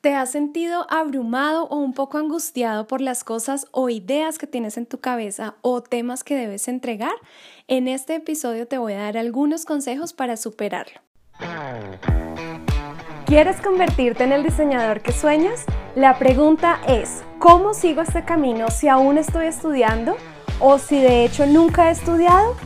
¿Te 0.00 0.14
has 0.14 0.30
sentido 0.30 0.86
abrumado 0.88 1.64
o 1.64 1.76
un 1.76 1.92
poco 1.92 2.16
angustiado 2.16 2.86
por 2.86 3.02
las 3.02 3.22
cosas 3.22 3.66
o 3.70 3.90
ideas 3.90 4.38
que 4.38 4.46
tienes 4.46 4.78
en 4.78 4.86
tu 4.86 4.98
cabeza 4.98 5.56
o 5.60 5.82
temas 5.82 6.24
que 6.24 6.36
debes 6.36 6.68
entregar? 6.68 7.12
En 7.68 7.86
este 7.86 8.14
episodio 8.14 8.66
te 8.66 8.78
voy 8.78 8.94
a 8.94 9.00
dar 9.00 9.18
algunos 9.18 9.66
consejos 9.66 10.14
para 10.14 10.38
superarlo. 10.38 11.00
¿Quieres 13.26 13.60
convertirte 13.60 14.24
en 14.24 14.32
el 14.32 14.42
diseñador 14.42 15.02
que 15.02 15.12
sueñas? 15.12 15.66
La 15.94 16.18
pregunta 16.18 16.80
es, 16.88 17.22
¿cómo 17.38 17.74
sigo 17.74 18.00
este 18.00 18.24
camino 18.24 18.68
si 18.70 18.88
aún 18.88 19.18
estoy 19.18 19.48
estudiando 19.48 20.16
o 20.60 20.78
si 20.78 20.98
de 20.98 21.26
hecho 21.26 21.44
nunca 21.44 21.88
he 21.88 21.92
estudiado? 21.92 22.56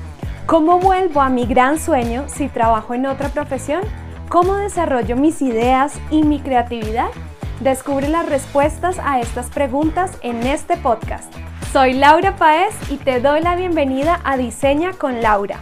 ¿Cómo 0.47 0.79
vuelvo 0.79 1.21
a 1.21 1.31
mi 1.31 1.47
gran 1.47 1.81
sueño 1.81 2.29
si 2.29 2.49
trabajo 2.49 2.95
en 2.95 3.07
otra 3.07 3.31
profesión? 3.31 3.83
¿Cómo 4.29 4.55
desarrollo 4.55 5.17
mis 5.17 5.43
ideas 5.43 5.99
y 6.11 6.23
mi 6.23 6.41
creatividad? 6.41 7.09
Descubre 7.61 8.09
las 8.09 8.29
respuestas 8.29 8.99
a 8.99 9.21
estas 9.21 9.49
preguntas 9.49 10.19
en 10.23 10.43
este 10.43 10.77
podcast. 10.77 11.33
Soy 11.73 11.93
Laura 11.95 12.35
Paez 12.35 12.75
y 12.91 12.97
te 12.97 13.21
doy 13.21 13.43
la 13.43 13.55
bienvenida 13.55 14.21
a 14.25 14.37
Diseña 14.37 14.93
con 14.93 15.23
Laura. 15.23 15.61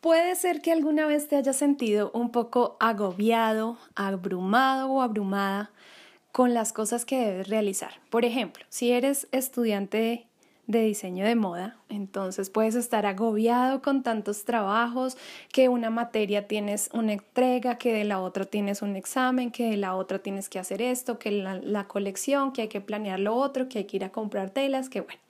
Puede 0.00 0.34
ser 0.36 0.62
que 0.62 0.72
alguna 0.72 1.06
vez 1.06 1.28
te 1.28 1.36
hayas 1.36 1.56
sentido 1.56 2.10
un 2.14 2.32
poco 2.32 2.78
agobiado, 2.80 3.76
abrumado 3.94 4.90
o 4.90 5.02
abrumada 5.02 5.70
con 6.32 6.54
las 6.54 6.72
cosas 6.72 7.04
que 7.04 7.18
debes 7.18 7.48
realizar. 7.48 8.00
Por 8.08 8.24
ejemplo, 8.24 8.64
si 8.70 8.92
eres 8.92 9.28
estudiante 9.32 10.27
de 10.68 10.82
diseño 10.82 11.24
de 11.24 11.34
moda. 11.34 11.76
Entonces 11.88 12.50
puedes 12.50 12.76
estar 12.76 13.06
agobiado 13.06 13.82
con 13.82 14.02
tantos 14.02 14.44
trabajos, 14.44 15.16
que 15.50 15.68
una 15.68 15.90
materia 15.90 16.46
tienes 16.46 16.90
una 16.92 17.14
entrega, 17.14 17.78
que 17.78 17.92
de 17.92 18.04
la 18.04 18.20
otra 18.20 18.44
tienes 18.44 18.82
un 18.82 18.94
examen, 18.94 19.50
que 19.50 19.70
de 19.70 19.78
la 19.78 19.96
otra 19.96 20.20
tienes 20.20 20.48
que 20.48 20.58
hacer 20.58 20.82
esto, 20.82 21.18
que 21.18 21.32
la, 21.32 21.88
colección, 21.88 22.52
que 22.52 22.62
hay 22.62 22.68
que 22.68 22.82
planear 22.82 23.18
lo 23.18 23.34
otro, 23.34 23.68
que 23.68 23.78
hay 23.78 23.84
que 23.84 23.96
ir 23.96 24.04
a 24.04 24.12
comprar 24.12 24.50
telas, 24.50 24.88
que 24.90 25.00
bueno. 25.00 25.20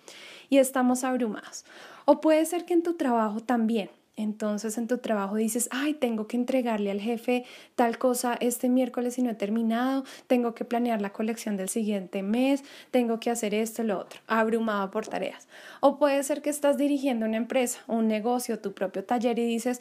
Y 0.50 0.58
estamos 0.58 1.04
abrumados. 1.04 1.64
O 2.04 2.20
puede 2.20 2.44
ser 2.44 2.64
que 2.64 2.74
en 2.74 2.82
tu 2.82 2.94
trabajo 2.94 3.40
también 3.40 3.90
entonces 4.18 4.76
en 4.78 4.88
tu 4.88 4.98
trabajo 4.98 5.36
dices, 5.36 5.68
ay, 5.70 5.94
tengo 5.94 6.26
que 6.26 6.36
entregarle 6.36 6.90
al 6.90 7.00
jefe 7.00 7.44
tal 7.76 7.98
cosa 7.98 8.36
este 8.40 8.68
miércoles 8.68 9.16
y 9.18 9.22
no 9.22 9.30
he 9.30 9.34
terminado, 9.34 10.04
tengo 10.26 10.54
que 10.54 10.64
planear 10.64 11.00
la 11.00 11.12
colección 11.12 11.56
del 11.56 11.68
siguiente 11.68 12.22
mes, 12.22 12.64
tengo 12.90 13.20
que 13.20 13.30
hacer 13.30 13.54
esto, 13.54 13.84
lo 13.84 14.00
otro, 14.00 14.20
abrumado 14.26 14.90
por 14.90 15.06
tareas. 15.06 15.46
O 15.80 15.98
puede 15.98 16.22
ser 16.24 16.42
que 16.42 16.50
estás 16.50 16.76
dirigiendo 16.76 17.26
una 17.26 17.36
empresa, 17.36 17.80
un 17.86 18.08
negocio, 18.08 18.58
tu 18.58 18.72
propio 18.74 19.04
taller 19.04 19.38
y 19.38 19.46
dices, 19.46 19.80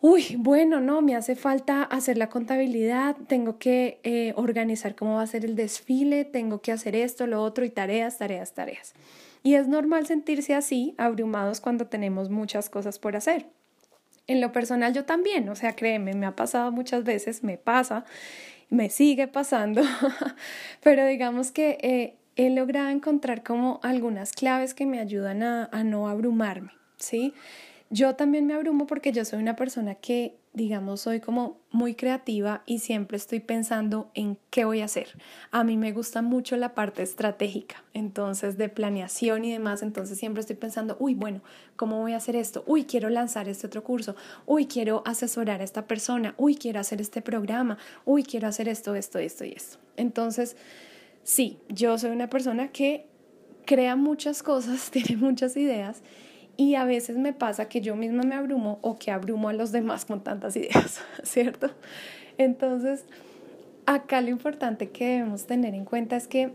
uy, 0.00 0.36
bueno, 0.38 0.80
no, 0.80 1.02
me 1.02 1.16
hace 1.16 1.36
falta 1.36 1.82
hacer 1.82 2.18
la 2.18 2.28
contabilidad, 2.28 3.16
tengo 3.26 3.58
que 3.58 4.00
eh, 4.02 4.32
organizar 4.36 4.94
cómo 4.94 5.16
va 5.16 5.22
a 5.22 5.26
ser 5.26 5.44
el 5.44 5.56
desfile, 5.56 6.24
tengo 6.24 6.60
que 6.60 6.72
hacer 6.72 6.96
esto, 6.96 7.26
lo 7.26 7.42
otro 7.42 7.64
y 7.64 7.70
tareas, 7.70 8.18
tareas, 8.18 8.54
tareas. 8.54 8.94
Y 9.42 9.54
es 9.54 9.68
normal 9.68 10.06
sentirse 10.06 10.54
así, 10.54 10.94
abrumados 10.98 11.60
cuando 11.60 11.86
tenemos 11.86 12.30
muchas 12.30 12.70
cosas 12.70 12.98
por 12.98 13.16
hacer. 13.16 13.46
En 14.28 14.40
lo 14.40 14.52
personal 14.52 14.94
yo 14.94 15.04
también, 15.04 15.48
o 15.48 15.56
sea, 15.56 15.74
créeme, 15.74 16.14
me 16.14 16.26
ha 16.26 16.36
pasado 16.36 16.70
muchas 16.70 17.02
veces, 17.02 17.42
me 17.42 17.56
pasa, 17.56 18.04
me 18.70 18.90
sigue 18.90 19.26
pasando, 19.26 19.82
pero 20.82 21.06
digamos 21.06 21.50
que 21.50 21.78
eh, 21.82 22.14
he 22.36 22.50
logrado 22.50 22.90
encontrar 22.90 23.42
como 23.42 23.80
algunas 23.82 24.32
claves 24.32 24.74
que 24.74 24.86
me 24.86 25.00
ayudan 25.00 25.42
a, 25.42 25.68
a 25.72 25.82
no 25.82 26.08
abrumarme, 26.08 26.70
¿sí? 26.98 27.34
Yo 27.90 28.14
también 28.14 28.46
me 28.46 28.54
abrumo 28.54 28.86
porque 28.86 29.12
yo 29.12 29.24
soy 29.24 29.40
una 29.40 29.56
persona 29.56 29.94
que, 29.94 30.36
digamos, 30.58 31.00
soy 31.00 31.20
como 31.20 31.56
muy 31.70 31.94
creativa 31.94 32.62
y 32.66 32.80
siempre 32.80 33.16
estoy 33.16 33.40
pensando 33.40 34.10
en 34.12 34.36
qué 34.50 34.66
voy 34.66 34.82
a 34.82 34.84
hacer. 34.84 35.08
A 35.50 35.64
mí 35.64 35.78
me 35.78 35.92
gusta 35.92 36.20
mucho 36.20 36.56
la 36.58 36.74
parte 36.74 37.02
estratégica, 37.02 37.82
entonces 37.94 38.58
de 38.58 38.68
planeación 38.68 39.46
y 39.46 39.52
demás, 39.52 39.82
entonces 39.82 40.18
siempre 40.18 40.40
estoy 40.40 40.56
pensando, 40.56 40.96
uy, 41.00 41.14
bueno, 41.14 41.40
¿cómo 41.76 41.98
voy 42.00 42.12
a 42.12 42.18
hacer 42.18 42.36
esto? 42.36 42.64
Uy, 42.66 42.84
quiero 42.84 43.08
lanzar 43.08 43.48
este 43.48 43.66
otro 43.66 43.82
curso, 43.82 44.16
uy, 44.44 44.66
quiero 44.66 45.02
asesorar 45.06 45.62
a 45.62 45.64
esta 45.64 45.86
persona, 45.86 46.34
uy, 46.36 46.56
quiero 46.56 46.80
hacer 46.80 47.00
este 47.00 47.22
programa, 47.22 47.78
uy, 48.04 48.22
quiero 48.22 48.48
hacer 48.48 48.68
esto, 48.68 48.94
esto, 48.94 49.18
esto 49.18 49.44
y 49.46 49.52
esto. 49.52 49.78
Entonces, 49.96 50.56
sí, 51.22 51.58
yo 51.68 51.96
soy 51.96 52.10
una 52.10 52.28
persona 52.28 52.68
que 52.68 53.06
crea 53.64 53.96
muchas 53.96 54.42
cosas, 54.42 54.90
tiene 54.90 55.16
muchas 55.16 55.56
ideas 55.56 56.02
y 56.58 56.74
a 56.74 56.84
veces 56.84 57.16
me 57.16 57.32
pasa 57.32 57.68
que 57.68 57.80
yo 57.80 57.94
misma 57.94 58.24
me 58.24 58.34
abrumo 58.34 58.80
o 58.82 58.98
que 58.98 59.12
abrumo 59.12 59.48
a 59.48 59.52
los 59.52 59.70
demás 59.70 60.04
con 60.04 60.22
tantas 60.22 60.56
ideas, 60.56 61.00
¿cierto? 61.22 61.70
Entonces, 62.36 63.04
acá 63.86 64.20
lo 64.20 64.28
importante 64.28 64.90
que 64.90 65.06
debemos 65.06 65.46
tener 65.46 65.74
en 65.74 65.84
cuenta 65.84 66.16
es 66.16 66.26
que 66.26 66.50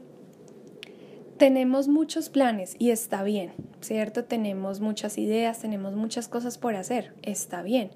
tenemos 1.37 1.87
muchos 1.87 2.29
planes 2.29 2.75
y 2.79 2.91
está 2.91 3.23
bien, 3.23 3.53
¿cierto? 3.79 4.25
Tenemos 4.25 4.81
muchas 4.81 5.17
ideas, 5.17 5.59
tenemos 5.59 5.95
muchas 5.95 6.27
cosas 6.27 6.57
por 6.57 6.75
hacer, 6.75 7.13
está 7.21 7.63
bien, 7.63 7.89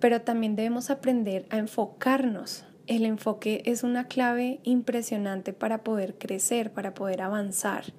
pero 0.00 0.20
también 0.20 0.56
debemos 0.56 0.90
aprender 0.90 1.46
a 1.48 1.56
enfocarnos. 1.56 2.66
El 2.86 3.06
enfoque 3.06 3.62
es 3.64 3.84
una 3.84 4.06
clave 4.06 4.60
impresionante 4.64 5.54
para 5.54 5.82
poder 5.82 6.18
crecer, 6.18 6.72
para 6.72 6.92
poder 6.92 7.22
avanzar, 7.22 7.94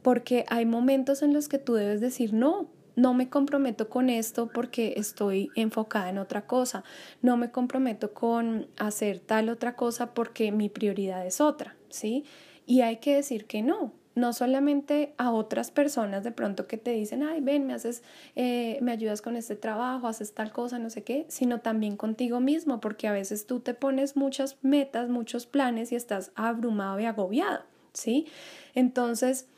porque 0.00 0.46
hay 0.48 0.64
momentos 0.64 1.22
en 1.22 1.34
los 1.34 1.48
que 1.48 1.58
tú 1.58 1.74
debes 1.74 2.00
decir 2.00 2.32
no, 2.32 2.70
no 2.96 3.14
me 3.14 3.28
comprometo 3.28 3.88
con 3.88 4.10
esto 4.10 4.48
porque 4.52 4.94
estoy 4.96 5.50
enfocada 5.54 6.08
en 6.08 6.18
otra 6.18 6.46
cosa, 6.46 6.82
no 7.22 7.36
me 7.36 7.50
comprometo 7.50 8.12
con 8.12 8.66
hacer 8.78 9.20
tal 9.20 9.50
otra 9.50 9.76
cosa 9.76 10.14
porque 10.14 10.50
mi 10.50 10.68
prioridad 10.68 11.24
es 11.24 11.40
otra, 11.40 11.76
¿sí? 11.90 12.24
Y 12.66 12.80
hay 12.80 12.96
que 12.96 13.14
decir 13.14 13.46
que 13.46 13.62
no, 13.62 13.92
no 14.16 14.32
solamente 14.32 15.12
a 15.18 15.30
otras 15.30 15.70
personas 15.70 16.24
de 16.24 16.32
pronto 16.32 16.66
que 16.66 16.78
te 16.78 16.92
dicen, 16.92 17.22
ay, 17.22 17.42
ven, 17.42 17.66
me 17.66 17.74
haces, 17.74 18.02
eh, 18.34 18.78
me 18.80 18.92
ayudas 18.92 19.20
con 19.20 19.36
este 19.36 19.56
trabajo, 19.56 20.08
haces 20.08 20.32
tal 20.32 20.52
cosa, 20.52 20.78
no 20.78 20.88
sé 20.88 21.04
qué, 21.04 21.26
sino 21.28 21.60
también 21.60 21.96
contigo 21.96 22.40
mismo, 22.40 22.80
porque 22.80 23.08
a 23.08 23.12
veces 23.12 23.46
tú 23.46 23.60
te 23.60 23.74
pones 23.74 24.16
muchas 24.16 24.56
metas, 24.62 25.10
muchos 25.10 25.46
planes 25.46 25.92
y 25.92 25.96
estás 25.96 26.32
abrumado 26.34 26.98
y 26.98 27.04
agobiado, 27.04 27.62
¿sí? 27.92 28.26
Entonces, 28.74 29.48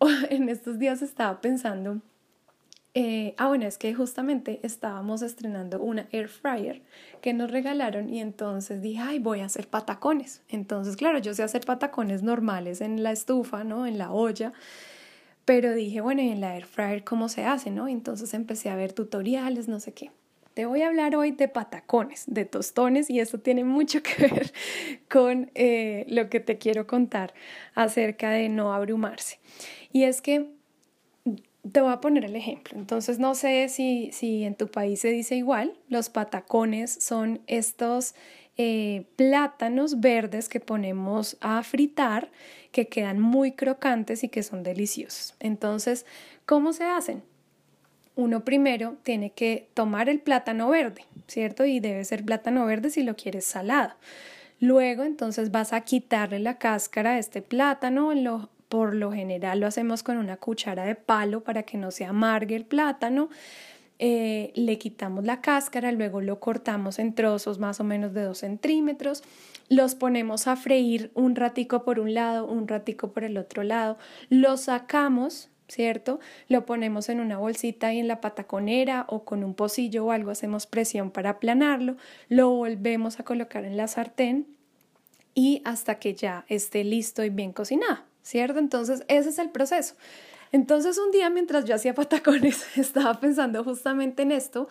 en 0.30 0.48
estos 0.48 0.80
días 0.80 1.00
estaba 1.00 1.40
pensando 1.40 2.00
eh, 2.94 3.34
ah, 3.36 3.48
bueno, 3.48 3.66
es 3.66 3.78
que 3.78 3.94
justamente 3.94 4.60
estábamos 4.62 5.22
estrenando 5.22 5.80
una 5.80 6.08
air 6.10 6.28
fryer 6.28 6.82
que 7.20 7.34
nos 7.34 7.50
regalaron 7.50 8.08
y 8.08 8.20
entonces 8.20 8.80
dije, 8.82 9.00
ay, 9.00 9.18
voy 9.18 9.40
a 9.40 9.44
hacer 9.44 9.68
patacones. 9.68 10.42
Entonces, 10.48 10.96
claro, 10.96 11.18
yo 11.18 11.34
sé 11.34 11.42
hacer 11.42 11.64
patacones 11.64 12.22
normales 12.22 12.80
en 12.80 13.02
la 13.02 13.12
estufa, 13.12 13.62
¿no? 13.62 13.86
En 13.86 13.98
la 13.98 14.10
olla. 14.10 14.52
Pero 15.44 15.74
dije, 15.74 16.00
bueno, 16.00 16.22
¿y 16.22 16.28
en 16.28 16.40
la 16.40 16.56
air 16.56 16.66
fryer 16.66 17.04
cómo 17.04 17.28
se 17.28 17.44
hace, 17.44 17.70
no? 17.70 17.88
Entonces 17.88 18.34
empecé 18.34 18.70
a 18.70 18.76
ver 18.76 18.92
tutoriales, 18.92 19.68
no 19.68 19.80
sé 19.80 19.92
qué. 19.92 20.10
Te 20.54 20.66
voy 20.66 20.82
a 20.82 20.88
hablar 20.88 21.14
hoy 21.14 21.30
de 21.30 21.46
patacones, 21.46 22.24
de 22.26 22.44
tostones, 22.44 23.10
y 23.10 23.20
esto 23.20 23.38
tiene 23.38 23.62
mucho 23.62 24.02
que 24.02 24.26
ver 24.26 24.52
con 25.08 25.52
eh, 25.54 26.04
lo 26.08 26.28
que 26.28 26.40
te 26.40 26.58
quiero 26.58 26.86
contar 26.86 27.32
acerca 27.74 28.30
de 28.30 28.48
no 28.48 28.74
abrumarse. 28.74 29.38
Y 29.92 30.02
es 30.02 30.20
que 30.20 30.57
te 31.70 31.80
voy 31.80 31.92
a 31.92 32.00
poner 32.00 32.24
el 32.24 32.36
ejemplo. 32.36 32.78
Entonces, 32.78 33.18
no 33.18 33.34
sé 33.34 33.68
si, 33.68 34.10
si 34.12 34.44
en 34.44 34.54
tu 34.54 34.68
país 34.68 35.00
se 35.00 35.10
dice 35.10 35.36
igual. 35.36 35.74
Los 35.88 36.08
patacones 36.08 36.92
son 36.92 37.40
estos 37.46 38.14
eh, 38.56 39.06
plátanos 39.16 40.00
verdes 40.00 40.48
que 40.48 40.60
ponemos 40.60 41.36
a 41.40 41.62
fritar, 41.62 42.30
que 42.72 42.88
quedan 42.88 43.20
muy 43.20 43.52
crocantes 43.52 44.24
y 44.24 44.28
que 44.28 44.42
son 44.42 44.62
deliciosos. 44.62 45.34
Entonces, 45.40 46.06
¿cómo 46.46 46.72
se 46.72 46.84
hacen? 46.84 47.22
Uno 48.16 48.44
primero 48.44 48.96
tiene 49.04 49.30
que 49.30 49.68
tomar 49.74 50.08
el 50.08 50.20
plátano 50.20 50.68
verde, 50.68 51.04
¿cierto? 51.28 51.64
Y 51.66 51.78
debe 51.78 52.04
ser 52.04 52.24
plátano 52.24 52.66
verde 52.66 52.90
si 52.90 53.04
lo 53.04 53.14
quieres 53.14 53.44
salado. 53.44 53.94
Luego, 54.58 55.04
entonces 55.04 55.52
vas 55.52 55.72
a 55.72 55.82
quitarle 55.82 56.40
la 56.40 56.58
cáscara 56.58 57.12
a 57.12 57.18
este 57.18 57.42
plátano, 57.42 58.12
lo 58.12 58.50
por 58.68 58.94
lo 58.94 59.12
general 59.12 59.60
lo 59.60 59.66
hacemos 59.66 60.02
con 60.02 60.18
una 60.18 60.36
cuchara 60.36 60.84
de 60.84 60.94
palo 60.94 61.42
para 61.42 61.62
que 61.62 61.78
no 61.78 61.90
se 61.90 62.04
amargue 62.04 62.56
el 62.56 62.64
plátano. 62.64 63.30
Eh, 64.00 64.52
le 64.54 64.78
quitamos 64.78 65.24
la 65.24 65.40
cáscara, 65.40 65.90
luego 65.90 66.20
lo 66.20 66.38
cortamos 66.38 67.00
en 67.00 67.14
trozos 67.14 67.58
más 67.58 67.80
o 67.80 67.84
menos 67.84 68.14
de 68.14 68.22
2 68.22 68.38
centímetros, 68.38 69.24
los 69.68 69.96
ponemos 69.96 70.46
a 70.46 70.54
freír 70.54 71.10
un 71.14 71.34
ratico 71.34 71.82
por 71.82 71.98
un 71.98 72.14
lado, 72.14 72.46
un 72.46 72.68
ratico 72.68 73.10
por 73.10 73.24
el 73.24 73.36
otro 73.36 73.64
lado, 73.64 73.98
lo 74.28 74.56
sacamos, 74.56 75.50
¿cierto? 75.66 76.20
Lo 76.48 76.64
ponemos 76.64 77.08
en 77.08 77.18
una 77.18 77.38
bolsita 77.38 77.92
y 77.92 77.98
en 77.98 78.06
la 78.06 78.20
pataconera 78.20 79.04
o 79.08 79.24
con 79.24 79.42
un 79.42 79.54
pocillo 79.54 80.06
o 80.06 80.12
algo 80.12 80.30
hacemos 80.30 80.68
presión 80.68 81.10
para 81.10 81.30
aplanarlo, 81.30 81.96
lo 82.28 82.50
volvemos 82.50 83.18
a 83.18 83.24
colocar 83.24 83.64
en 83.64 83.76
la 83.76 83.88
sartén 83.88 84.46
y 85.34 85.60
hasta 85.64 85.98
que 85.98 86.14
ya 86.14 86.44
esté 86.48 86.84
listo 86.84 87.24
y 87.24 87.30
bien 87.30 87.52
cocinado. 87.52 88.07
¿Cierto? 88.28 88.58
Entonces, 88.58 89.04
ese 89.08 89.30
es 89.30 89.38
el 89.38 89.48
proceso. 89.48 89.94
Entonces, 90.52 90.98
un 90.98 91.10
día 91.10 91.30
mientras 91.30 91.64
yo 91.64 91.74
hacía 91.74 91.94
patacones, 91.94 92.66
estaba 92.76 93.18
pensando 93.20 93.64
justamente 93.64 94.22
en 94.22 94.32
esto, 94.32 94.68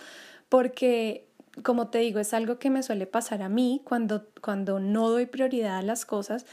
porque 0.47 1.25
como 1.63 1.87
te 1.87 1.97
digo, 1.97 2.19
es 2.19 2.35
algo 2.35 2.59
que 2.59 2.69
me 2.69 2.83
suele 2.83 3.07
pasar 3.07 3.41
a 3.41 3.49
mí 3.49 3.81
cuando, 3.83 4.27
cuando 4.41 4.79
no 4.79 5.09
doy 5.09 5.25
prioridad 5.25 5.79
a 5.79 5.81
las 5.81 6.05
cosas 6.05 6.45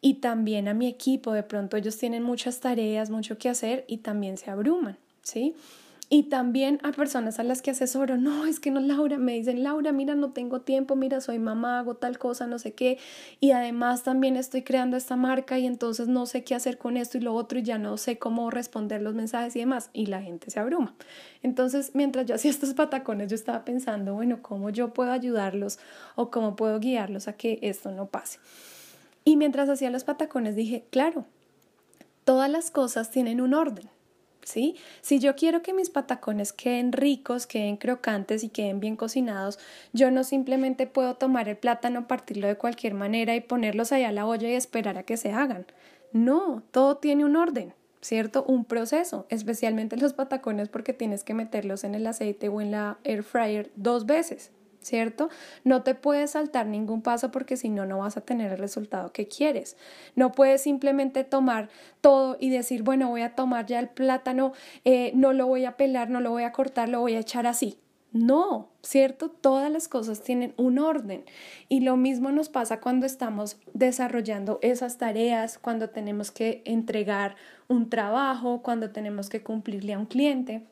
y 0.00 0.14
también 0.14 0.66
a 0.66 0.72
mi 0.72 0.88
equipo. 0.88 1.32
De 1.32 1.42
pronto 1.42 1.76
ellos 1.76 1.98
tienen 1.98 2.22
muchas 2.22 2.60
tareas, 2.60 3.10
mucho 3.10 3.36
que 3.36 3.50
hacer 3.50 3.84
y 3.86 3.98
también 3.98 4.38
se 4.38 4.50
abruman, 4.50 4.96
¿sí? 5.20 5.54
Y 6.08 6.24
también 6.24 6.78
a 6.84 6.92
personas 6.92 7.40
a 7.40 7.42
las 7.42 7.62
que 7.62 7.72
asesoro, 7.72 8.16
no, 8.16 8.46
es 8.46 8.60
que 8.60 8.70
no, 8.70 8.78
Laura, 8.78 9.18
me 9.18 9.32
dicen, 9.32 9.64
Laura, 9.64 9.90
mira, 9.90 10.14
no 10.14 10.30
tengo 10.30 10.60
tiempo, 10.60 10.94
mira, 10.94 11.20
soy 11.20 11.40
mamá, 11.40 11.80
hago 11.80 11.96
tal 11.96 12.16
cosa, 12.16 12.46
no 12.46 12.60
sé 12.60 12.74
qué, 12.74 12.98
y 13.40 13.50
además 13.50 14.04
también 14.04 14.36
estoy 14.36 14.62
creando 14.62 14.96
esta 14.96 15.16
marca 15.16 15.58
y 15.58 15.66
entonces 15.66 16.06
no 16.06 16.26
sé 16.26 16.44
qué 16.44 16.54
hacer 16.54 16.78
con 16.78 16.96
esto 16.96 17.18
y 17.18 17.22
lo 17.22 17.34
otro 17.34 17.58
y 17.58 17.64
ya 17.64 17.78
no 17.78 17.96
sé 17.96 18.18
cómo 18.18 18.50
responder 18.50 19.02
los 19.02 19.16
mensajes 19.16 19.56
y 19.56 19.60
demás, 19.60 19.90
y 19.92 20.06
la 20.06 20.22
gente 20.22 20.48
se 20.48 20.60
abruma. 20.60 20.94
Entonces, 21.42 21.90
mientras 21.94 22.24
yo 22.24 22.36
hacía 22.36 22.52
estos 22.52 22.72
patacones, 22.74 23.28
yo 23.28 23.34
estaba 23.34 23.64
pensando, 23.64 24.14
bueno, 24.14 24.42
¿cómo 24.42 24.70
yo 24.70 24.94
puedo 24.94 25.10
ayudarlos 25.10 25.80
o 26.14 26.30
cómo 26.30 26.54
puedo 26.54 26.78
guiarlos 26.78 27.26
a 27.26 27.32
que 27.32 27.58
esto 27.62 27.90
no 27.90 28.06
pase? 28.06 28.38
Y 29.24 29.36
mientras 29.36 29.68
hacía 29.68 29.90
los 29.90 30.04
patacones 30.04 30.54
dije, 30.54 30.84
claro, 30.90 31.24
todas 32.22 32.48
las 32.48 32.70
cosas 32.70 33.10
tienen 33.10 33.40
un 33.40 33.54
orden. 33.54 33.88
Si 34.46 35.18
yo 35.18 35.34
quiero 35.34 35.62
que 35.62 35.74
mis 35.74 35.90
patacones 35.90 36.52
queden 36.52 36.92
ricos, 36.92 37.46
queden 37.46 37.76
crocantes 37.76 38.44
y 38.44 38.48
queden 38.48 38.78
bien 38.78 38.96
cocinados, 38.96 39.58
yo 39.92 40.10
no 40.10 40.22
simplemente 40.22 40.86
puedo 40.86 41.14
tomar 41.14 41.48
el 41.48 41.56
plátano, 41.56 42.06
partirlo 42.06 42.46
de 42.46 42.56
cualquier 42.56 42.94
manera 42.94 43.34
y 43.34 43.40
ponerlos 43.40 43.90
allá 43.90 44.08
a 44.08 44.12
la 44.12 44.26
olla 44.26 44.48
y 44.48 44.54
esperar 44.54 44.98
a 44.98 45.02
que 45.02 45.16
se 45.16 45.32
hagan. 45.32 45.66
No, 46.12 46.62
todo 46.70 46.96
tiene 46.98 47.24
un 47.24 47.34
orden, 47.34 47.74
¿cierto? 48.00 48.44
Un 48.44 48.64
proceso, 48.64 49.26
especialmente 49.30 49.96
los 49.96 50.12
patacones 50.12 50.68
porque 50.68 50.92
tienes 50.92 51.24
que 51.24 51.34
meterlos 51.34 51.82
en 51.82 51.96
el 51.96 52.06
aceite 52.06 52.48
o 52.48 52.60
en 52.60 52.70
la 52.70 52.98
air 53.02 53.24
fryer 53.24 53.72
dos 53.74 54.06
veces. 54.06 54.52
¿Cierto? 54.86 55.28
No 55.64 55.82
te 55.82 55.94
puedes 55.94 56.30
saltar 56.32 56.66
ningún 56.66 57.02
paso 57.02 57.30
porque 57.30 57.56
si 57.56 57.68
no, 57.68 57.84
no 57.86 57.98
vas 57.98 58.16
a 58.16 58.20
tener 58.20 58.52
el 58.52 58.58
resultado 58.58 59.12
que 59.12 59.26
quieres. 59.26 59.76
No 60.14 60.32
puedes 60.32 60.62
simplemente 60.62 61.24
tomar 61.24 61.68
todo 62.00 62.36
y 62.38 62.50
decir, 62.50 62.82
bueno, 62.82 63.08
voy 63.08 63.22
a 63.22 63.34
tomar 63.34 63.66
ya 63.66 63.80
el 63.80 63.88
plátano, 63.88 64.52
eh, 64.84 65.12
no 65.14 65.32
lo 65.32 65.46
voy 65.46 65.64
a 65.64 65.76
pelar, 65.76 66.08
no 66.08 66.20
lo 66.20 66.30
voy 66.30 66.44
a 66.44 66.52
cortar, 66.52 66.88
lo 66.88 67.00
voy 67.00 67.14
a 67.14 67.20
echar 67.20 67.46
así. 67.46 67.78
No, 68.12 68.70
¿cierto? 68.82 69.28
Todas 69.28 69.70
las 69.70 69.88
cosas 69.88 70.22
tienen 70.22 70.54
un 70.56 70.78
orden 70.78 71.24
y 71.68 71.80
lo 71.80 71.96
mismo 71.96 72.30
nos 72.30 72.48
pasa 72.48 72.80
cuando 72.80 73.04
estamos 73.04 73.58
desarrollando 73.74 74.58
esas 74.62 74.96
tareas, 74.96 75.58
cuando 75.58 75.90
tenemos 75.90 76.30
que 76.30 76.62
entregar 76.64 77.36
un 77.68 77.90
trabajo, 77.90 78.62
cuando 78.62 78.90
tenemos 78.90 79.28
que 79.28 79.42
cumplirle 79.42 79.92
a 79.92 79.98
un 79.98 80.06
cliente 80.06 80.62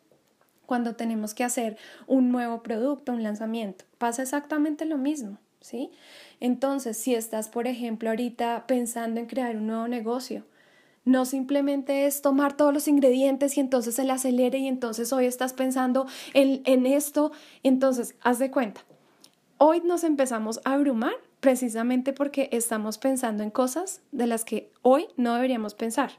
cuando 0.67 0.97
tenemos 0.97 1.35
que 1.35 1.45
hacer 1.45 1.77
un 2.07 2.31
nuevo 2.31 2.63
producto, 2.63 3.13
un 3.13 3.23
lanzamiento. 3.23 3.85
Pasa 3.99 4.23
exactamente 4.23 4.85
lo 4.85 4.99
mismo, 4.99 5.39
¿sí? 5.61 5.91
Entonces, 6.41 6.97
si 6.97 7.15
estás, 7.15 7.49
por 7.49 7.67
ejemplo, 7.67 8.11
ahorita 8.11 8.67
pensando 8.67 9.21
en 9.21 9.27
crear 9.27 9.57
un 9.57 9.67
nuevo 9.67 9.89
negocio, 9.89 10.45
no 11.05 11.27
simplemente 11.27 12.07
es 12.07 12.23
tomar 12.23 12.57
todos 12.57 12.73
los 12.73 12.89
ingredientes 12.89 13.57
y 13.57 13.61
entonces 13.61 13.99
el 13.99 14.11
acelere 14.11 14.59
y 14.59 14.69
entonces 14.69 15.13
hoy 15.13 15.27
estás 15.27 15.53
pensando 15.53 16.07
en, 16.33 16.63
en 16.65 16.87
esto, 16.87 17.33
entonces 17.63 18.15
haz 18.23 18.39
de 18.39 18.51
cuenta. 18.51 18.83
Hoy 19.59 19.81
nos 19.85 20.03
empezamos 20.03 20.61
a 20.65 20.73
abrumar 20.73 21.15
precisamente 21.41 22.13
porque 22.13 22.49
estamos 22.53 22.99
pensando 22.99 23.43
en 23.43 23.51
cosas 23.51 24.01
de 24.13 24.27
las 24.27 24.45
que 24.45 24.73
hoy 24.83 25.07
no 25.17 25.35
deberíamos 25.35 25.75
pensar. 25.75 26.13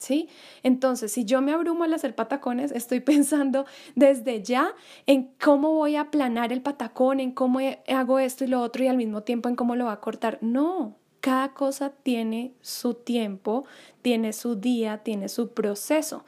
¿Sí? 0.00 0.28
Entonces, 0.64 1.12
si 1.12 1.24
yo 1.24 1.40
me 1.42 1.52
abrumo 1.52 1.84
al 1.84 1.94
hacer 1.94 2.14
patacones, 2.16 2.72
estoy 2.72 3.00
pensando 3.12 3.66
desde 3.94 4.42
ya 4.42 4.74
en 5.06 5.30
cómo 5.40 5.74
voy 5.74 5.94
a 5.94 6.02
aplanar 6.02 6.52
el 6.52 6.62
patacón, 6.62 7.20
en 7.20 7.30
cómo 7.30 7.60
hago 7.86 8.18
esto 8.18 8.44
y 8.44 8.48
lo 8.48 8.60
otro 8.62 8.82
y 8.82 8.88
al 8.88 8.96
mismo 8.96 9.22
tiempo 9.22 9.48
en 9.48 9.56
cómo 9.56 9.76
lo 9.76 9.84
va 9.84 9.92
a 9.92 10.00
cortar. 10.00 10.38
No, 10.40 10.96
cada 11.20 11.52
cosa 11.52 11.92
tiene 12.02 12.52
su 12.62 12.94
tiempo, 12.94 13.64
tiene 14.02 14.32
su 14.32 14.56
día, 14.56 14.98
tiene 14.98 15.28
su 15.28 15.50
proceso. 15.50 16.24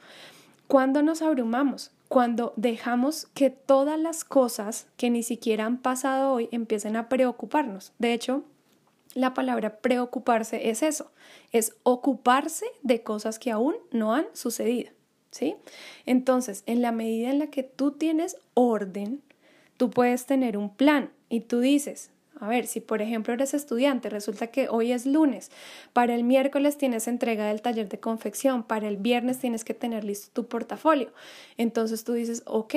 ¿Cuándo 0.67 1.01
nos 1.01 1.21
abrumamos? 1.21 1.91
Cuando 2.07 2.53
dejamos 2.57 3.25
que 3.33 3.49
todas 3.49 3.99
las 3.99 4.23
cosas 4.23 4.85
que 4.97 5.09
ni 5.09 5.23
siquiera 5.23 5.65
han 5.65 5.79
pasado 5.79 6.31
hoy 6.31 6.47
empiecen 6.51 6.95
a 6.95 7.09
preocuparnos. 7.09 7.91
De 7.97 8.13
hecho, 8.13 8.43
la 9.13 9.33
palabra 9.33 9.77
preocuparse 9.77 10.69
es 10.69 10.83
eso, 10.83 11.11
es 11.51 11.75
ocuparse 11.83 12.65
de 12.81 13.03
cosas 13.03 13.39
que 13.39 13.51
aún 13.51 13.75
no 13.91 14.13
han 14.13 14.25
sucedido, 14.33 14.91
¿sí? 15.31 15.55
Entonces, 16.05 16.63
en 16.65 16.81
la 16.81 16.91
medida 16.91 17.29
en 17.29 17.39
la 17.39 17.47
que 17.47 17.63
tú 17.63 17.91
tienes 17.91 18.37
orden, 18.53 19.21
tú 19.77 19.89
puedes 19.89 20.25
tener 20.25 20.57
un 20.57 20.73
plan 20.75 21.11
y 21.29 21.41
tú 21.41 21.59
dices, 21.59 22.11
a 22.39 22.47
ver, 22.47 22.65
si 22.65 22.79
por 22.79 23.01
ejemplo 23.01 23.33
eres 23.33 23.53
estudiante, 23.53 24.09
resulta 24.09 24.47
que 24.47 24.67
hoy 24.67 24.91
es 24.91 25.05
lunes, 25.05 25.51
para 25.93 26.15
el 26.15 26.23
miércoles 26.23 26.77
tienes 26.77 27.07
entrega 27.07 27.47
del 27.47 27.61
taller 27.61 27.87
de 27.89 27.99
confección, 27.99 28.63
para 28.63 28.87
el 28.87 28.97
viernes 28.97 29.39
tienes 29.39 29.63
que 29.63 29.73
tener 29.73 30.03
listo 30.03 30.29
tu 30.33 30.47
portafolio. 30.47 31.13
Entonces 31.57 32.03
tú 32.03 32.13
dices, 32.13 32.43
ok, 32.45 32.75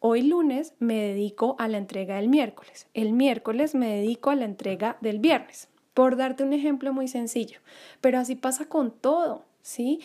hoy 0.00 0.22
lunes 0.22 0.74
me 0.78 0.94
dedico 0.94 1.56
a 1.58 1.66
la 1.66 1.78
entrega 1.78 2.16
del 2.16 2.28
miércoles, 2.28 2.86
el 2.94 3.12
miércoles 3.12 3.74
me 3.74 3.96
dedico 3.96 4.30
a 4.30 4.36
la 4.36 4.44
entrega 4.44 4.98
del 5.00 5.18
viernes 5.18 5.68
por 5.98 6.14
darte 6.14 6.44
un 6.44 6.52
ejemplo 6.52 6.92
muy 6.92 7.08
sencillo, 7.08 7.58
pero 8.00 8.20
así 8.20 8.36
pasa 8.36 8.66
con 8.66 8.92
todo, 8.92 9.42
¿sí? 9.62 9.98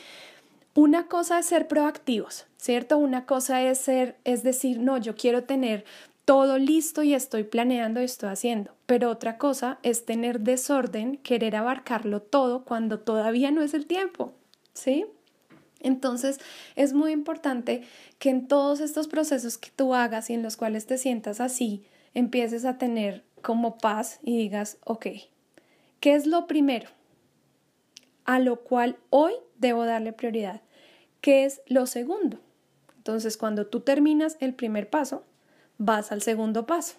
Una 0.73 1.05
cosa 1.05 1.37
es 1.37 1.45
ser 1.45 1.67
proactivos, 1.67 2.47
¿cierto? 2.57 2.97
Una 2.97 3.27
cosa 3.27 3.61
es 3.61 3.77
ser, 3.77 4.15
es 4.23 4.41
decir, 4.41 4.79
no, 4.79 4.97
yo 4.97 5.15
quiero 5.15 5.43
tener 5.43 5.85
todo 6.25 6.57
listo 6.57 7.03
y 7.03 7.13
estoy 7.13 7.43
planeando 7.43 8.01
y 8.01 8.05
estoy 8.05 8.29
haciendo. 8.29 8.71
Pero 8.87 9.11
otra 9.11 9.37
cosa 9.37 9.77
es 9.83 10.03
tener 10.03 10.39
desorden, 10.39 11.17
querer 11.17 11.55
abarcarlo 11.55 12.23
todo 12.23 12.65
cuando 12.65 12.99
todavía 12.99 13.51
no 13.51 13.61
es 13.61 13.75
el 13.75 13.85
tiempo, 13.85 14.33
¿sí? 14.73 15.05
Entonces 15.79 16.39
es 16.75 16.93
muy 16.93 17.11
importante 17.11 17.83
que 18.17 18.31
en 18.31 18.47
todos 18.47 18.79
estos 18.79 19.07
procesos 19.07 19.59
que 19.59 19.69
tú 19.69 19.93
hagas 19.93 20.31
y 20.31 20.33
en 20.33 20.41
los 20.41 20.57
cuales 20.57 20.87
te 20.87 20.97
sientas 20.97 21.39
así, 21.39 21.83
empieces 22.15 22.65
a 22.65 22.79
tener 22.79 23.23
como 23.43 23.77
paz 23.77 24.19
y 24.23 24.39
digas, 24.39 24.79
ok, 24.85 25.05
¿Qué 26.03 26.15
es 26.15 26.27
lo 26.27 26.47
primero 26.47 26.89
a 28.25 28.39
lo 28.39 28.59
cual 28.59 28.97
hoy 29.09 29.31
debo 29.57 29.85
darle 29.85 30.11
prioridad? 30.11 30.59
¿Qué 31.21 31.45
es 31.45 31.61
lo 31.65 31.85
segundo? 31.85 32.41
Entonces, 32.97 33.38
cuando 33.38 33.67
tú 33.67 33.79
terminas 33.79 34.35
el 34.41 34.53
primer 34.53 34.89
paso, 34.89 35.23
vas 35.77 36.11
al 36.11 36.21
segundo 36.21 36.65
paso, 36.65 36.95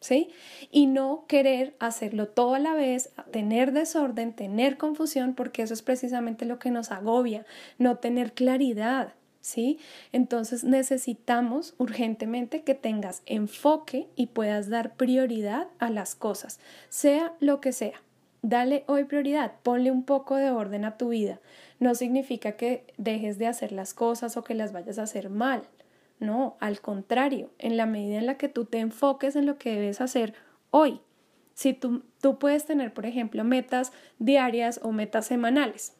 ¿sí? 0.00 0.30
Y 0.72 0.86
no 0.86 1.24
querer 1.28 1.76
hacerlo 1.78 2.26
todo 2.26 2.56
a 2.56 2.58
la 2.58 2.74
vez, 2.74 3.10
tener 3.30 3.70
desorden, 3.70 4.32
tener 4.32 4.76
confusión, 4.76 5.36
porque 5.36 5.62
eso 5.62 5.72
es 5.72 5.82
precisamente 5.82 6.44
lo 6.44 6.58
que 6.58 6.72
nos 6.72 6.90
agobia, 6.90 7.46
no 7.78 7.98
tener 7.98 8.32
claridad, 8.32 9.14
¿sí? 9.40 9.78
Entonces 10.10 10.64
necesitamos 10.64 11.76
urgentemente 11.78 12.64
que 12.64 12.74
tengas 12.74 13.22
enfoque 13.26 14.08
y 14.16 14.26
puedas 14.26 14.68
dar 14.68 14.96
prioridad 14.96 15.68
a 15.78 15.90
las 15.90 16.16
cosas, 16.16 16.58
sea 16.88 17.34
lo 17.38 17.60
que 17.60 17.70
sea. 17.70 18.02
Dale 18.42 18.84
hoy 18.86 19.04
prioridad, 19.04 19.52
ponle 19.62 19.90
un 19.90 20.04
poco 20.04 20.36
de 20.36 20.50
orden 20.50 20.84
a 20.84 20.96
tu 20.96 21.08
vida. 21.08 21.40
No 21.80 21.94
significa 21.94 22.52
que 22.52 22.84
dejes 22.96 23.38
de 23.38 23.46
hacer 23.46 23.72
las 23.72 23.94
cosas 23.94 24.36
o 24.36 24.44
que 24.44 24.54
las 24.54 24.72
vayas 24.72 24.98
a 24.98 25.02
hacer 25.02 25.28
mal. 25.28 25.62
No, 26.20 26.56
al 26.60 26.80
contrario, 26.80 27.50
en 27.58 27.76
la 27.76 27.86
medida 27.86 28.18
en 28.18 28.26
la 28.26 28.36
que 28.36 28.48
tú 28.48 28.64
te 28.64 28.78
enfoques 28.78 29.36
en 29.36 29.46
lo 29.46 29.58
que 29.58 29.74
debes 29.74 30.00
hacer 30.00 30.34
hoy. 30.70 31.00
Si 31.54 31.74
tú, 31.74 32.04
tú 32.20 32.38
puedes 32.38 32.66
tener, 32.66 32.92
por 32.94 33.06
ejemplo, 33.06 33.42
metas 33.42 33.92
diarias 34.18 34.80
o 34.82 34.92
metas 34.92 35.26
semanales 35.26 35.94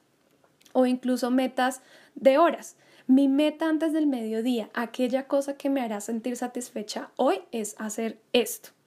o 0.73 0.87
incluso 0.87 1.30
metas 1.30 1.83
de 2.14 2.38
horas. 2.38 2.76
Mi 3.07 3.26
meta 3.26 3.68
antes 3.68 3.92
del 3.92 4.07
mediodía, 4.07 4.71
aquella 4.75 5.26
cosa 5.26 5.57
que 5.57 5.71
me 5.71 5.80
hará 5.80 6.00
sentir 6.00 6.37
satisfecha 6.37 7.11
hoy 7.16 7.40
es 7.52 7.75
hacer 7.78 8.21
esto. 8.33 8.78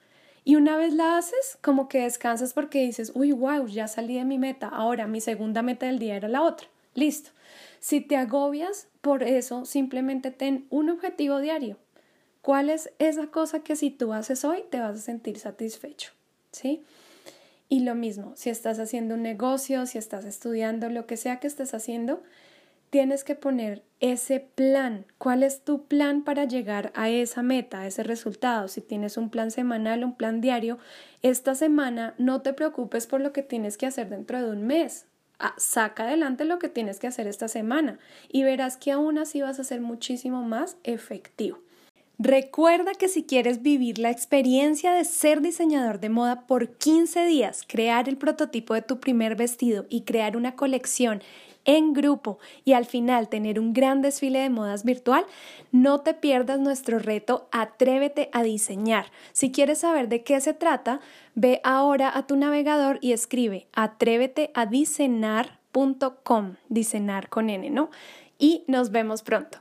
Y 0.44 0.56
una 0.56 0.76
vez 0.76 0.94
la 0.94 1.18
haces, 1.18 1.58
como 1.62 1.88
que 1.88 2.02
descansas 2.02 2.54
porque 2.54 2.84
dices, 2.84 3.12
uy, 3.14 3.32
wow, 3.32 3.68
ya 3.68 3.88
salí 3.88 4.16
de 4.16 4.26
mi 4.26 4.38
meta. 4.38 4.68
Ahora 4.68 5.08
mi 5.08 5.22
segunda 5.22 5.62
meta 5.62 5.86
del 5.86 6.00
día 6.00 6.16
era 6.16 6.28
la 6.28 6.42
otra. 6.42 6.68
Listo. 6.96 7.30
Si 7.80 8.02
te 8.02 8.18
agobias 8.18 8.88
por 9.02 9.24
eso, 9.24 9.66
simplemente 9.66 10.32
ten 10.32 10.66
un 10.70 10.90
objetivo 10.90 11.40
diario. 11.40 11.78
¿Cuál 12.42 12.70
es 12.70 12.92
esa 12.98 13.28
cosa 13.28 13.60
que 13.60 13.76
si 13.76 13.92
tú 13.92 14.14
haces 14.14 14.44
hoy 14.44 14.64
te 14.70 14.80
vas 14.80 14.96
a 14.96 15.02
sentir 15.02 15.38
satisfecho? 15.38 16.12
¿Sí? 16.52 16.84
Y 17.70 17.82
lo 17.82 17.96
mismo, 17.96 18.34
si 18.36 18.50
estás 18.50 18.80
haciendo 18.80 19.16
un 19.16 19.22
negocio, 19.22 19.86
si 19.86 19.98
estás 19.98 20.26
estudiando, 20.26 20.90
lo 20.90 21.06
que 21.06 21.18
sea 21.18 21.40
que 21.40 21.48
estés 21.48 21.74
haciendo, 21.74 22.22
tienes 22.92 23.24
que 23.24 23.36
poner 23.36 23.84
ese 24.02 24.42
plan. 24.42 25.06
¿Cuál 25.18 25.42
es 25.44 25.64
tu 25.64 25.86
plan 25.86 26.24
para 26.24 26.46
llegar 26.46 26.92
a 26.94 27.10
esa 27.10 27.42
meta, 27.42 27.80
a 27.80 27.88
ese 27.88 28.04
resultado? 28.04 28.68
Si 28.68 28.82
tienes 28.82 29.18
un 29.18 29.30
plan 29.30 29.50
semanal, 29.50 30.04
un 30.04 30.16
plan 30.16 30.42
diario, 30.42 30.78
esta 31.24 31.56
semana 31.56 32.14
no 32.18 32.42
te 32.42 32.54
preocupes 32.54 33.08
por 33.08 33.22
lo 33.22 33.32
que 33.32 33.42
tienes 33.42 33.78
que 33.78 33.88
hacer 33.88 34.10
dentro 34.10 34.44
de 34.44 34.52
un 34.52 34.68
mes. 34.68 35.06
Ah, 35.40 35.56
saca 35.58 36.04
adelante 36.04 36.46
lo 36.46 36.60
que 36.60 36.70
tienes 36.70 37.00
que 37.00 37.08
hacer 37.08 37.26
esta 37.26 37.48
semana 37.48 37.98
y 38.30 38.44
verás 38.44 38.78
que 38.78 38.92
aún 38.92 39.18
así 39.18 39.42
vas 39.42 39.60
a 39.60 39.64
ser 39.64 39.82
muchísimo 39.82 40.44
más 40.44 40.78
efectivo. 40.84 41.60
Recuerda 42.20 42.94
que 42.94 43.08
si 43.08 43.24
quieres 43.24 43.64
vivir 43.64 43.98
la 43.98 44.12
experiencia 44.12 44.94
de 44.94 45.06
ser 45.06 45.42
diseñador 45.42 46.00
de 46.00 46.10
moda 46.10 46.46
por 46.46 46.70
15 46.70 47.26
días, 47.26 47.64
crear 47.68 48.08
el 48.08 48.18
prototipo 48.18 48.76
de 48.76 48.84
tu 48.84 49.00
primer 49.00 49.36
vestido 49.36 49.88
y 49.90 50.02
crear 50.02 50.38
una 50.38 50.56
colección 50.56 51.24
en 51.66 51.94
grupo 51.94 52.40
y 52.66 52.74
al 52.74 52.86
final 52.86 53.30
tener 53.30 53.60
un 53.60 53.74
gran 53.74 54.02
desfile 54.02 54.40
de 54.40 54.50
modas 54.50 54.84
virtual, 54.84 55.26
no 55.72 56.02
te 56.02 56.14
pierdas 56.14 56.60
nuestro 56.60 57.00
reto 57.00 57.48
Atrévete 57.52 58.30
a 58.34 58.44
diseñar. 58.44 59.06
Si 59.32 59.52
quieres 59.52 59.80
saber 59.80 60.08
de 60.08 60.24
qué 60.24 60.40
se 60.42 60.54
trata, 60.54 61.00
ve 61.36 61.62
ahora 61.64 62.16
a 62.16 62.28
tu 62.28 62.36
navegador 62.36 62.98
y 63.02 63.12
escribe 63.12 63.68
atrévete 63.74 64.52
a 64.54 64.66
diseñar.com, 64.66 66.56
diseñar 66.70 67.30
con 67.30 67.50
N, 67.50 67.70
¿no? 67.70 67.90
Y 68.38 68.64
nos 68.68 68.92
vemos 68.92 69.22
pronto. 69.22 69.60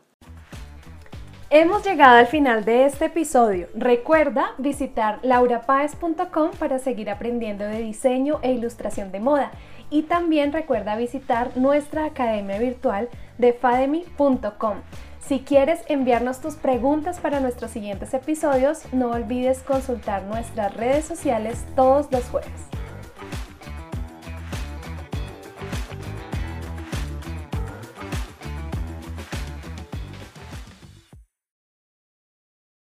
Hemos 1.52 1.84
llegado 1.84 2.16
al 2.16 2.28
final 2.28 2.64
de 2.64 2.84
este 2.84 3.06
episodio. 3.06 3.66
Recuerda 3.74 4.52
visitar 4.58 5.18
laurapaez.com 5.22 6.52
para 6.56 6.78
seguir 6.78 7.10
aprendiendo 7.10 7.64
de 7.64 7.82
diseño 7.82 8.38
e 8.42 8.52
ilustración 8.52 9.10
de 9.10 9.18
moda. 9.18 9.50
Y 9.90 10.02
también 10.02 10.52
recuerda 10.52 10.96
visitar 10.96 11.56
nuestra 11.56 12.04
academia 12.06 12.58
virtual 12.58 13.08
de 13.38 13.52
fademi.com. 13.52 14.76
Si 15.20 15.40
quieres 15.40 15.80
enviarnos 15.88 16.40
tus 16.40 16.54
preguntas 16.54 17.20
para 17.20 17.40
nuestros 17.40 17.70
siguientes 17.70 18.14
episodios, 18.14 18.82
no 18.92 19.10
olvides 19.10 19.62
consultar 19.62 20.22
nuestras 20.24 20.74
redes 20.76 21.04
sociales 21.04 21.64
todos 21.76 22.10
los 22.10 22.24
jueves. 22.24 22.79